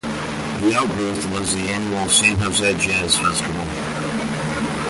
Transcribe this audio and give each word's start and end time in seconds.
The 0.61 0.73
outgrowth 0.75 1.29
was 1.29 1.53
the 1.53 1.61
annual 1.69 2.09
San 2.09 2.35
Jose 2.37 2.73
Jazz 2.79 3.19
Festival. 3.19 4.71